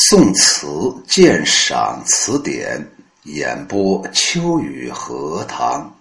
[0.00, 2.88] 宋词鉴赏词典
[3.24, 5.92] 演播：秋雨荷塘。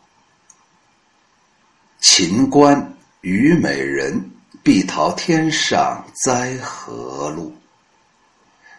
[2.00, 4.24] 秦观虞美人，
[4.62, 7.52] 碧桃天上栽何路？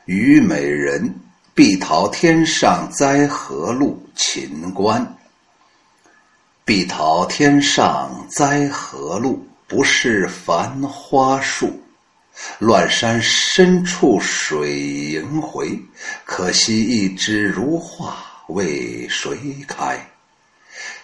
[0.04, 1.12] 虞美人，
[1.52, 4.00] 碧桃天上栽何路？
[4.14, 5.16] 秦观。
[6.64, 9.44] 碧桃天上栽何路？
[9.66, 11.76] 不是繁花树。
[12.58, 15.78] 乱山深处水萦回，
[16.24, 18.16] 可惜一枝如画
[18.48, 19.36] 为谁
[19.66, 19.98] 开？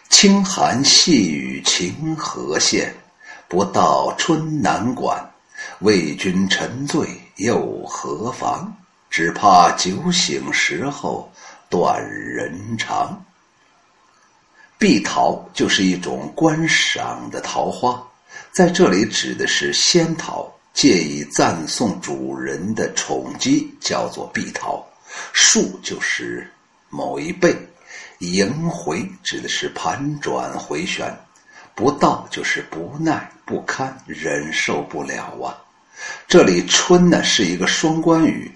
[0.09, 2.95] 清寒细雨晴河县，
[3.49, 5.31] 不到春难管。
[5.81, 8.73] 为君沉醉又何妨？
[9.11, 11.33] 只怕酒醒时候
[11.69, 13.25] 断人肠。
[14.77, 18.07] 碧桃就是一种观赏的桃花，
[18.53, 20.54] 在这里指的是仙桃。
[20.75, 24.85] 借以赞颂主人的宠姬，叫做碧桃。
[25.33, 26.47] 树就是
[26.91, 27.57] 某一辈，
[28.19, 31.17] 萦回指的是盘转回旋，
[31.75, 35.57] 不到就是不耐不堪，忍受不了啊。
[36.27, 38.51] 这里春呢是一个双关语，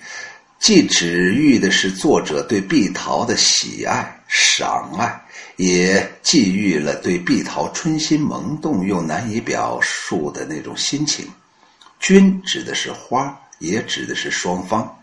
[0.59, 5.25] 既指喻的是作者对碧桃的喜爱赏爱，
[5.57, 11.25] 也寄予了对碧桃春心萌动又难以表述的那种心情。
[11.99, 14.95] 君指的是花，也指的是双方。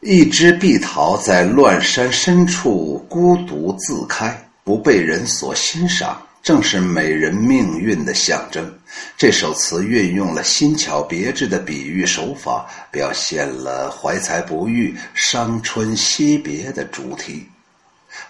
[0.00, 8.78] 一枝碧桃在乱山深处孤独自开，不被人所欣赏，正是美人命运的象征。
[9.16, 17.46] 这首词运用了新巧别致的比喻手法，表现了怀才不遇、伤春惜别的主题。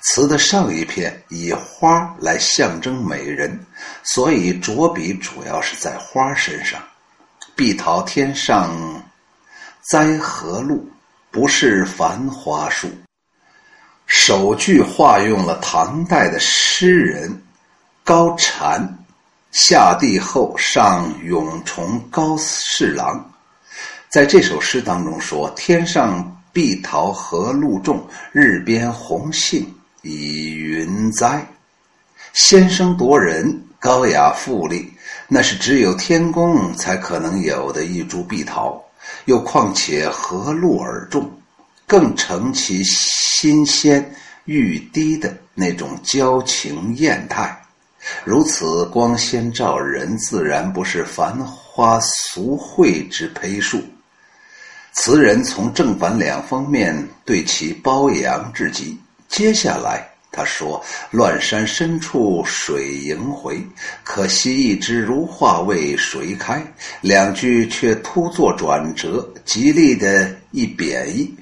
[0.01, 3.59] 词的上一片以花来象征美人，
[4.03, 6.81] 所以着笔主要是在花身上。
[7.55, 9.03] 碧桃天上
[9.83, 10.89] 栽何路？
[11.31, 12.89] 不是繁花树。
[14.07, 17.43] 首句化用了唐代的诗人
[18.03, 18.99] 高禅
[19.53, 23.33] 下地后上永崇高侍郎，
[24.09, 28.07] 在这首诗当中说：“天上。”碧桃何路种？
[28.33, 29.67] 日边红杏
[30.03, 31.47] 已云栽。
[32.33, 34.93] 先声夺人，高雅富丽，
[35.29, 38.83] 那是只有天宫才可能有的一株碧桃。
[39.25, 41.29] 又况且何路而种，
[41.87, 47.57] 更成其新鲜欲滴的那种娇情艳态。
[48.25, 53.83] 如此光鲜照人，自然不是繁花俗卉之胚树。
[54.93, 58.99] 词人从正反两方面对其褒扬至极。
[59.29, 63.61] 接下来他说：“乱山深处水萦回，
[64.05, 66.63] 可惜一枝如画为谁开？”
[67.03, 71.35] 两句却突作转折，极力的一贬义，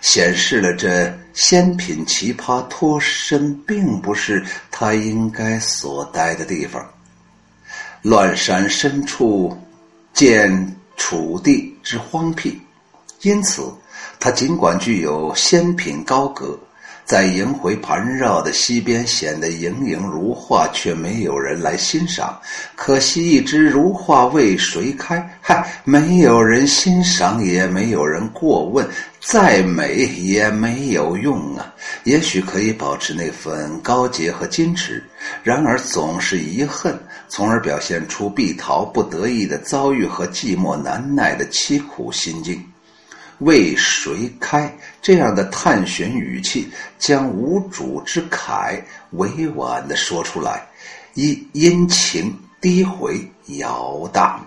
[0.00, 6.84] 显示了这仙品奇葩脱身并不是他应该所待的地方。
[8.02, 9.56] 乱山深处
[10.12, 12.60] 见楚地之荒僻。
[13.22, 13.62] 因此，
[14.18, 16.58] 它尽管具有仙品高阁，
[17.04, 22.40] 在萦回盘绕的溪边显得盈盈如画，却没有人来欣赏。
[22.74, 25.38] 可惜一枝如画为谁开？
[25.42, 28.88] 嗨，没有人欣赏，也没有人过问，
[29.20, 31.74] 再美也没有用啊！
[32.04, 35.04] 也许可以保持那份高洁和矜持，
[35.42, 36.98] 然而总是遗恨，
[37.28, 42.64] 从而表现出碧桃不得意的遭遇和寂寞难耐的凄苦心境。
[43.40, 44.74] 为谁开？
[45.02, 48.80] 这样的探寻语气，将无主之慨
[49.12, 50.66] 委婉地说出来，
[51.14, 53.20] 以殷勤低回
[53.58, 54.46] 摇荡。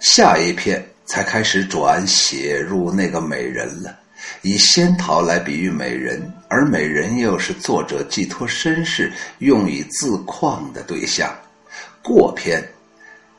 [0.00, 3.98] 下一片才开始转写入那个美人了，
[4.42, 11.34] 以仙桃来比喻美人，而美人又是作者寄托身世、用以自况的对象。
[12.02, 12.62] 过篇，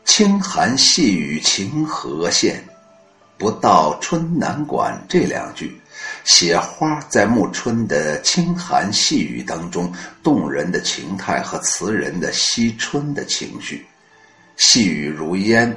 [0.04, 2.64] 清寒细雨晴河县。
[3.38, 5.80] 不到春难管这两句，
[6.24, 9.92] 写花在暮春的清寒细雨当中
[10.24, 13.86] 动人的情态和词人的惜春的情绪。
[14.56, 15.76] 细雨如烟，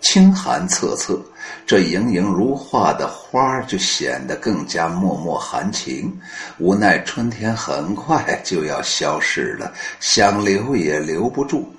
[0.00, 1.20] 清寒恻恻，
[1.66, 6.10] 这盈盈如画的花就显得更加脉脉含情。
[6.58, 11.70] 无奈春天很快就要消逝了，想留也留不住。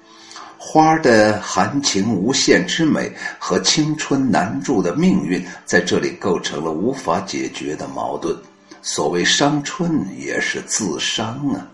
[0.68, 8.36] 花的含情无限之美和青春难住的命运，在这里构成了无法解决的矛盾。
[8.82, 11.68] 所谓伤春，也是自伤啊。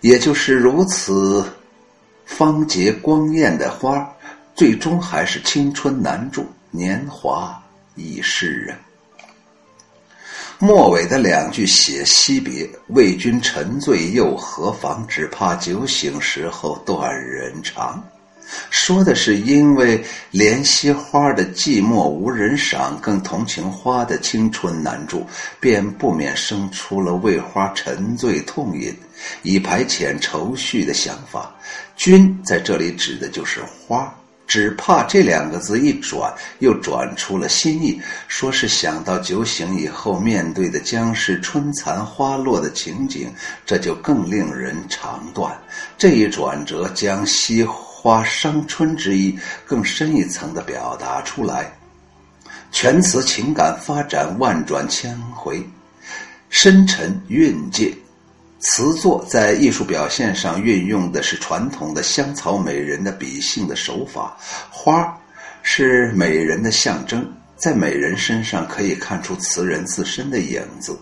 [0.00, 1.44] 也就是如此，
[2.24, 4.10] 芳洁光艳的花，
[4.54, 7.62] 最终还是青春难住，年华
[7.94, 8.72] 易逝啊。
[10.58, 15.06] 末尾的两句写惜别，为君沉醉又何妨？
[15.06, 18.02] 只怕酒醒时候断人肠。
[18.70, 25.26] 说的是因为怜惜花的寂寞无人赏，更同情花的青春难驻，
[25.58, 28.94] 便不免生出了为花沉醉痛饮，
[29.42, 31.54] 以排遣愁绪的想法。
[31.96, 34.12] 君在这里指的就是花。
[34.46, 37.98] 只怕这两个字一转，又转出了新意，
[38.28, 43.32] 说是想到酒醒以后面对的将是春残花落的情景，
[43.64, 45.58] 这就更令人肠断。
[45.96, 47.64] 这一转折将惜
[48.04, 49.34] 花伤春之意
[49.64, 51.72] 更深一层的表达出来。
[52.70, 55.66] 全词情感发展万转千回，
[56.50, 57.96] 深沉蕴藉。
[58.58, 64.36] 词作在艺术表现上运用的是传统的香草美人的笔性的手法，
[64.68, 65.18] 花
[65.62, 70.94] 是美人的象征，在美人身上可以看出词人自身的影子。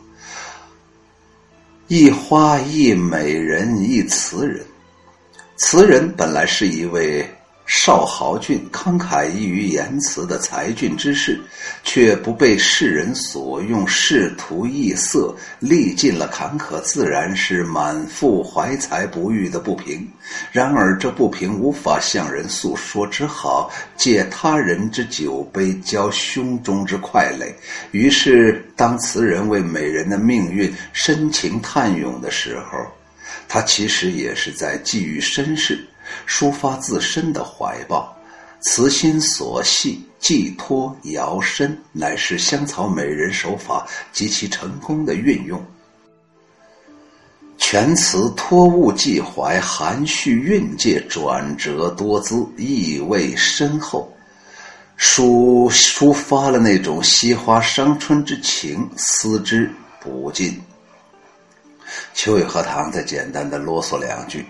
[1.89, 4.65] 一花一美人一词人，
[5.65, 7.25] 词人本来是一位。
[7.65, 11.41] 少豪俊、慷慨溢于言辞的才俊之士，
[11.85, 20.07] 却不被世人所用，仕途异色，历尽了坎坷，自然是满腹怀才不遇的不平。
[20.51, 27.55] 然而这不平无法向人诉说，只好借他人之酒杯浇胸中之快垒。
[27.93, 32.79] 于是，当词人为美人的命运深情叹咏的时候，
[33.49, 35.87] 他其实也是在寄予身世。
[36.27, 38.15] 抒发自身的怀抱，
[38.61, 45.65] 慈心所系，寄托摇身，乃是香草美人手法极其成功的运用。
[47.57, 54.13] 全词托物寄怀，含蓄蕴藉，转折多姿，意味深厚，
[54.99, 60.61] 抒抒发了那种惜花伤春之情，思之不尽。
[62.15, 64.45] 秋雨荷塘再简单的啰嗦两句。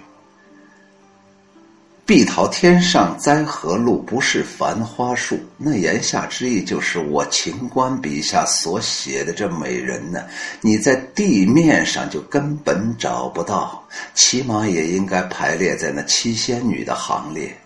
[2.05, 4.03] 碧桃天上栽何路？
[4.03, 5.39] 不是繁花树。
[5.57, 10.25] 那言下之意就是我秦观笔下所写的这美人呢，
[10.61, 13.83] 你在地面上就根本找不到，
[14.15, 17.57] 起码也应该排列在那七仙女的行列。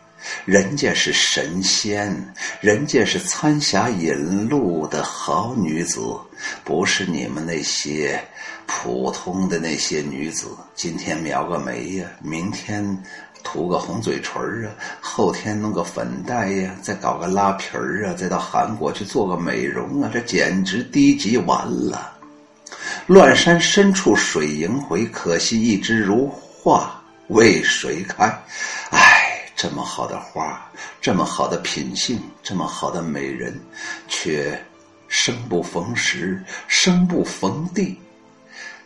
[0.45, 6.01] 人家是神仙，人家是参霞引路的好女子，
[6.65, 8.23] 不是你们那些
[8.67, 10.47] 普通的那些女子。
[10.75, 13.03] 今天描个眉呀，明天。
[13.49, 22.13] 涂个红嘴唇啊，后天弄个粉黛呀，再搞个拉皮儿啊，再到韩国去做个美容啊，这简直低级完了。
[23.07, 28.27] 乱山深处水萦回，可惜一枝如画为谁开？
[28.91, 29.16] 唉，
[29.57, 30.71] 这么好的花，
[31.01, 33.59] 这么好的品性，这么好的美人，
[34.07, 34.63] 却
[35.09, 37.99] 生不逢时，生不逢地，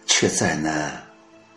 [0.06, 0.92] 却在那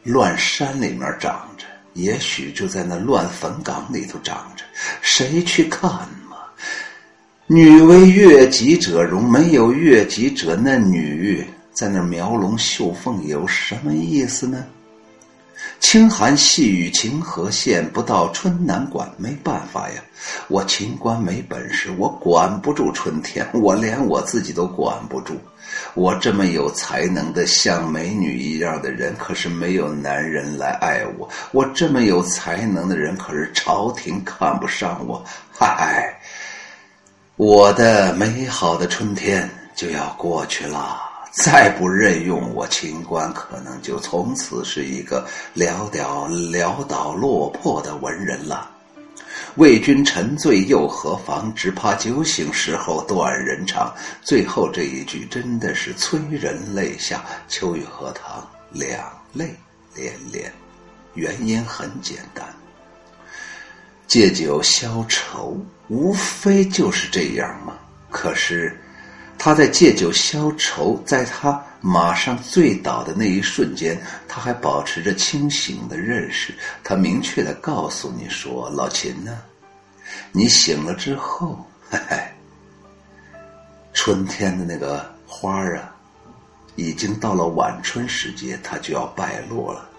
[0.02, 1.66] 乱山里面长着。
[1.94, 4.64] 也许就在那乱坟岗里头长着，
[5.04, 5.92] 谁去看
[6.28, 6.38] 嘛？
[7.46, 14.66] 女为悦己者容，没有悦己者，那女在那描龙绣凤有什么意思呢？
[15.84, 17.88] 清寒细雨情何限？
[17.92, 20.02] 不到春难管，没办法呀。
[20.48, 25.38] 我秦观没本事，我管不住春天，我连我自己都管不住。
[25.94, 31.30] 我这么有才能的像美女一样的人，可是没有男人来爱我。
[31.52, 35.24] 我这么有才能的人，可是朝廷看不上我。
[35.52, 36.18] 嗨，
[37.36, 40.98] 我的美好的春天就要过去了，
[41.34, 48.70] 再不任用我秦观，可能就从此是一个潦倒潦倒落魄的文人了。
[49.56, 51.52] 为君沉醉又何妨？
[51.56, 53.92] 只怕酒醒时候断人肠。
[54.22, 57.26] 最后这一句真的是催人泪下。
[57.48, 59.56] 秋雨荷塘，两泪
[59.96, 60.54] 连连。
[61.16, 62.46] 原因很简单，
[64.06, 67.74] 借酒消愁，无非就是这样嘛。
[68.12, 68.80] 可是。
[69.38, 76.54] 他在借酒消愁，在他马上醉倒的那一瞬间，他还保持着清醒的认识。
[76.82, 79.42] 他明确的告诉你说：“老秦呢，
[80.32, 82.18] 你醒了之后，嘿嘿，
[83.94, 85.94] 春天的那个花儿啊，
[86.78, 89.90] 已经到了晚春时节，它就要败落了。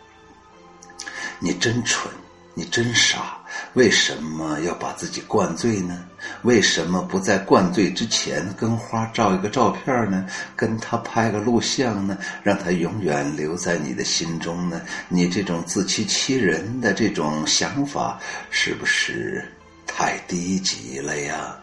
[1.38, 2.10] 你真蠢。”
[2.56, 3.36] 你真傻，
[3.72, 6.04] 为什么要把自己灌醉呢？
[6.42, 10.24] 为什么不在灌醉之前跟花照一个照片呢？
[10.54, 12.16] 跟他拍个录像呢？
[12.44, 14.80] 让他永远留在你的心中呢？
[15.08, 18.20] 你这种自欺欺人的这种想法，
[18.50, 19.44] 是不是
[19.84, 21.56] 太低级了呀？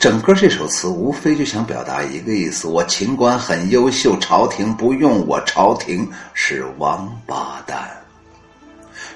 [0.00, 7.88] 整个这首词无非就想表达一个意思：我秦观很优秀，朝廷不用我，朝廷是王八蛋。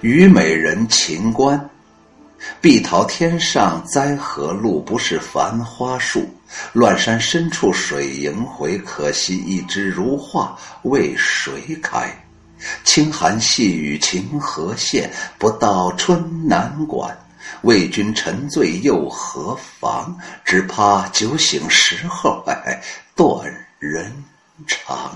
[0.02, 1.68] 虞美人秦观，
[2.58, 4.80] 碧桃天上栽何路？
[4.80, 6.26] 不是繁花树，
[6.72, 8.78] 乱山深处水萦回。
[8.78, 12.10] 可惜一枝如画，为谁开？
[12.82, 17.14] 清寒细雨晴河县，不到春难管。
[17.60, 20.16] 为君沉醉又何妨？
[20.46, 22.82] 只怕酒醒时候，哎，
[23.14, 23.46] 断
[23.78, 24.10] 人
[24.66, 25.14] 肠。